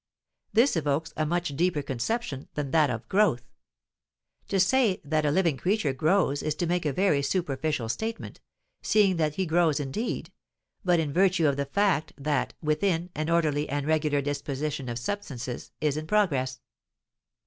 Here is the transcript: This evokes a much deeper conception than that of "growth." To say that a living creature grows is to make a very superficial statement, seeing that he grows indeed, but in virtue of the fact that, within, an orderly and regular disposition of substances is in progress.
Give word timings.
This 0.51 0.75
evokes 0.75 1.13
a 1.15 1.27
much 1.27 1.49
deeper 1.55 1.83
conception 1.83 2.47
than 2.55 2.71
that 2.71 2.89
of 2.89 3.07
"growth." 3.07 3.47
To 4.47 4.59
say 4.59 4.99
that 5.05 5.27
a 5.27 5.29
living 5.29 5.57
creature 5.57 5.93
grows 5.93 6.41
is 6.41 6.55
to 6.55 6.65
make 6.65 6.87
a 6.87 6.91
very 6.91 7.21
superficial 7.21 7.87
statement, 7.87 8.41
seeing 8.81 9.17
that 9.17 9.35
he 9.35 9.45
grows 9.45 9.79
indeed, 9.79 10.31
but 10.83 10.99
in 10.99 11.13
virtue 11.13 11.45
of 11.47 11.55
the 11.55 11.65
fact 11.67 12.13
that, 12.17 12.55
within, 12.63 13.11
an 13.13 13.29
orderly 13.29 13.69
and 13.69 13.85
regular 13.85 14.21
disposition 14.21 14.89
of 14.89 14.97
substances 14.97 15.71
is 15.79 15.95
in 15.97 16.07
progress. 16.07 16.61